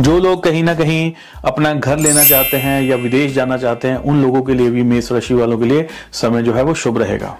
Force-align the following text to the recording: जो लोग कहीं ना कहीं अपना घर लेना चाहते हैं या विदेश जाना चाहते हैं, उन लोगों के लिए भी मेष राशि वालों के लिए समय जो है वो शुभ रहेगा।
जो 0.00 0.18
लोग 0.18 0.42
कहीं 0.44 0.62
ना 0.64 0.74
कहीं 0.74 1.12
अपना 1.44 1.72
घर 1.74 1.98
लेना 1.98 2.24
चाहते 2.24 2.56
हैं 2.56 2.80
या 2.82 2.96
विदेश 2.96 3.32
जाना 3.32 3.56
चाहते 3.56 3.88
हैं, 3.88 3.96
उन 3.96 4.22
लोगों 4.22 4.42
के 4.42 4.54
लिए 4.54 4.70
भी 4.70 4.82
मेष 4.82 5.10
राशि 5.12 5.34
वालों 5.34 5.58
के 5.58 5.64
लिए 5.64 5.86
समय 6.12 6.42
जो 6.42 6.52
है 6.52 6.62
वो 6.62 6.74
शुभ 6.74 6.98
रहेगा। 6.98 7.36